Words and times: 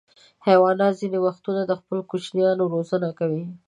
حیوانات 0.47 0.93
ځینې 1.01 1.19
وختونه 1.25 1.61
د 1.65 1.71
خپلو 1.81 2.01
کوچنیانو 2.09 2.63
روزنه 2.73 3.09
کوي. 3.19 3.43